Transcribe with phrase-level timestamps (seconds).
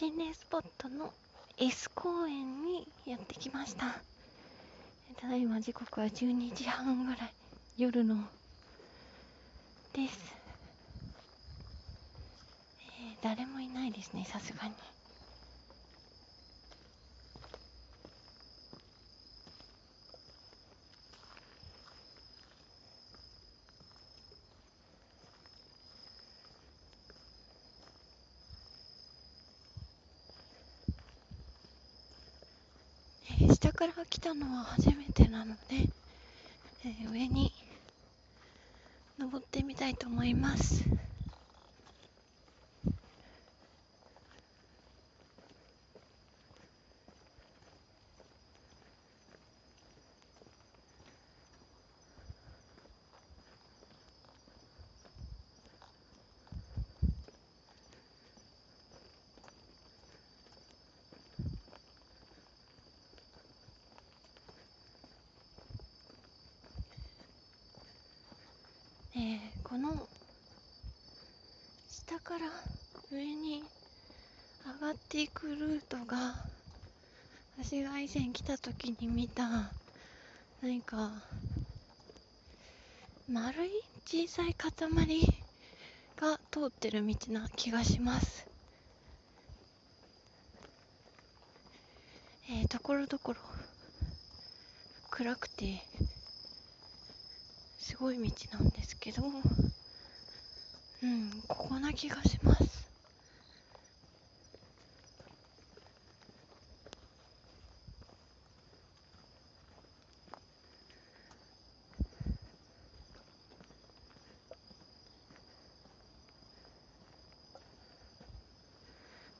[0.00, 1.12] 心霊スポットの
[1.58, 3.84] S 公園にやってきました。
[5.20, 7.30] ただいま時刻は12時半ぐらい
[7.76, 8.14] 夜の
[9.92, 10.34] です、
[12.80, 14.72] えー、誰もいないですねさすがに。
[33.48, 35.88] 下から来たのは初めてなので、
[36.84, 37.52] えー、上に
[39.18, 40.84] 登ってみたいと思います。
[69.22, 70.08] えー、この
[71.90, 72.46] 下から
[73.12, 73.62] 上に
[74.80, 76.36] 上がっていくルートが
[77.62, 79.70] 私が以前来た時に見た
[80.62, 81.10] 何か
[83.30, 83.70] 丸い
[84.06, 84.70] 小さい塊
[86.16, 88.46] が通ってる道な気がします。
[92.48, 93.38] えー、ところどころ
[95.10, 95.82] 暗くて
[97.90, 99.20] すごい道なんですけど
[101.02, 102.88] うんここな気がします。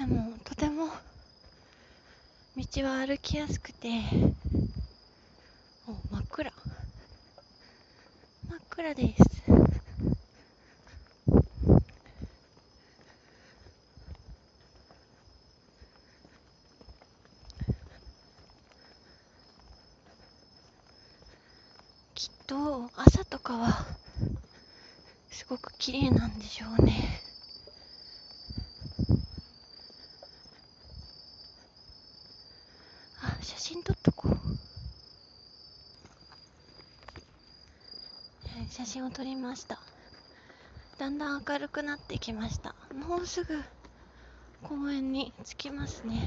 [0.00, 0.88] でもとても
[2.56, 3.88] 道は歩きやすくて
[5.86, 6.52] お真っ暗。
[8.82, 9.22] 暗です。
[22.16, 23.86] きっと朝とかは
[25.30, 27.20] すごく綺麗なんでしょうね。
[33.22, 34.71] あ、写真撮っとこう。
[38.70, 39.78] 写真を撮りました。
[40.98, 42.74] だんだん明るくなってきました。
[43.06, 43.62] もうすぐ
[44.62, 46.26] 公園に着きますね。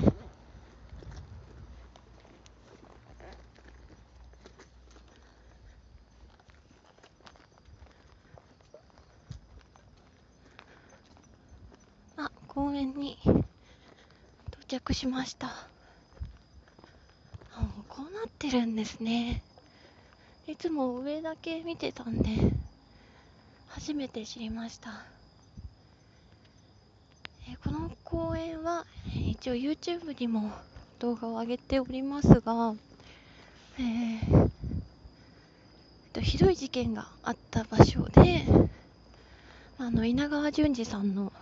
[12.17, 15.67] あ公園に到着しました。
[17.87, 19.41] こうなってるんですね。
[20.55, 22.29] いつも上だけ見てたんで
[23.67, 24.89] 初めて知りました、
[27.51, 30.49] えこの公園は一応 YouTube にも
[30.99, 32.73] 動画を上げておりますが、
[33.77, 34.49] えー、
[36.13, 38.45] とひどい事件があった場所で
[39.77, 41.33] あの稲川淳二さんの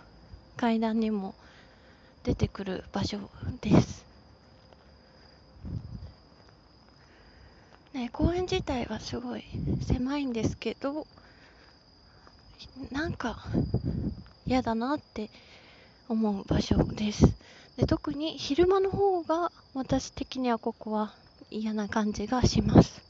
[0.56, 1.36] 階段にも
[2.24, 3.30] 出てくる場所
[3.60, 4.13] です。
[8.04, 9.44] ね、公園自体はすごい
[9.88, 11.06] 狭いんですけど
[12.92, 13.38] なんか
[14.46, 15.30] 嫌だなって
[16.10, 17.24] 思う場所です。
[17.78, 21.14] で特に昼間の方が私的にはここは
[21.50, 23.00] 嫌な感じがします。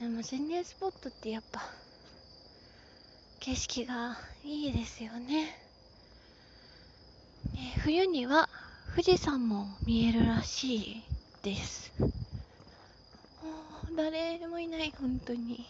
[0.00, 1.60] でも心霊スポットってやっぱ
[3.38, 5.69] 景色がいいですよね。
[7.82, 8.48] 冬には
[8.90, 11.02] 富士山も見えるらしい
[11.42, 11.90] です。
[13.96, 15.64] 誰もいない本当に。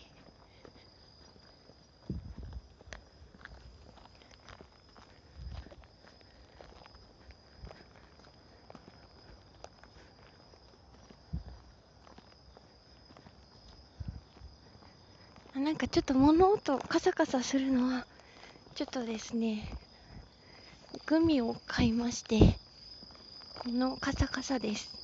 [15.54, 18.06] なんかちょっと物音カサカサするのは
[18.74, 19.79] ちょっとですね。
[21.10, 22.60] グミを買いまして、
[23.58, 24.99] このカサカサです。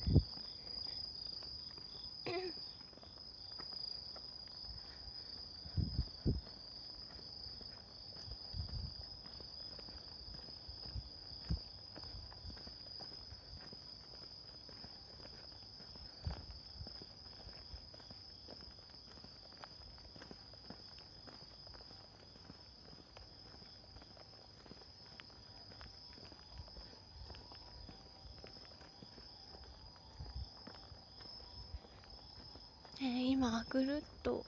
[33.69, 34.45] ぐるっと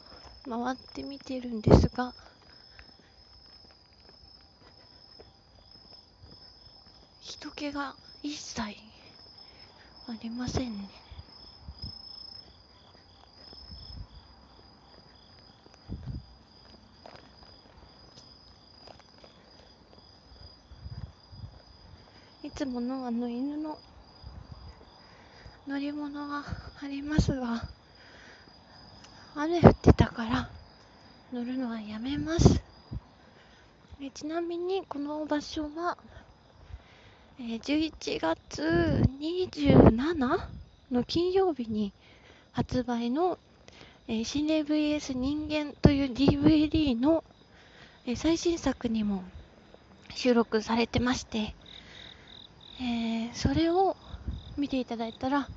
[0.50, 2.14] 回ってみてるんですが
[7.20, 8.74] 人気が一切あ
[10.24, 10.90] りませんね。
[22.42, 23.78] いつものあの犬の
[25.68, 26.44] 乗り物は
[26.82, 27.79] ありますが
[29.36, 30.50] 雨降ってたから
[31.32, 32.62] 乗るのはやめます
[34.02, 35.98] えちなみにこの場所は、
[37.38, 40.40] え11月27
[40.92, 41.92] の金曜日に
[42.54, 43.38] 発売の、
[44.08, 47.26] えー、心霊 VS 人間という DVD の、
[48.06, 49.24] え最新作にも
[50.16, 51.54] 収録されてまして、
[52.80, 53.98] えーそれを
[54.58, 55.48] 見ていただいたら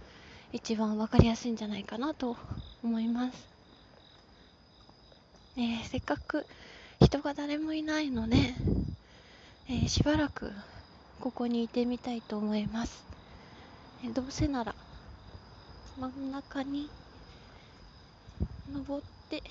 [0.53, 2.37] 一番わかりやすいんじゃないかなと
[2.83, 3.52] 思います。
[5.57, 6.47] えーせっかく
[7.01, 8.37] 人が誰もいないので、
[9.69, 10.53] えーしばらく
[11.19, 13.05] ここにいてみたいと思います。
[14.05, 14.75] えーどうせなら
[15.97, 16.91] 真ん中に
[18.67, 19.43] 登って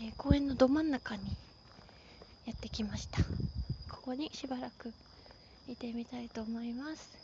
[0.00, 1.36] え公園のど真ん中に
[2.44, 3.20] やってきました
[4.00, 4.94] ここにしばらく
[5.68, 7.19] いてみたいと思います。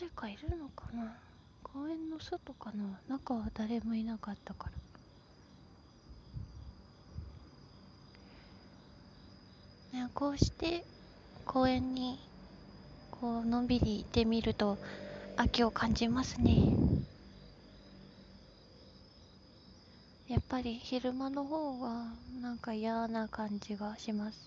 [0.00, 1.14] 誰かいるのかな？
[1.62, 2.98] 公園の外かな？
[3.06, 4.70] 中は誰もいなかったか
[9.92, 9.98] ら。
[10.00, 10.82] ねこうして
[11.44, 12.18] 公園に
[13.10, 14.78] こうのんびりいてみると
[15.36, 16.54] 秋を感じますね。
[20.30, 22.06] やっぱり昼間の方が
[22.40, 24.38] なんか嫌な感じがします。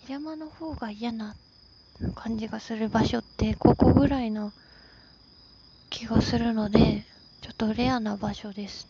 [0.00, 1.34] 昼間の方が嫌な
[2.10, 4.52] 感じがする場所ってここぐらいの
[5.90, 7.04] 気がするので
[7.40, 8.88] ちょっとレアな場所です。